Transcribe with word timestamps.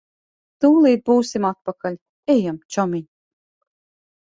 Tūlīt 0.63 1.03
būsim 1.09 1.45
atpakaļ. 1.51 1.99
Ejam, 2.37 2.59
čomiņ. 2.77 3.07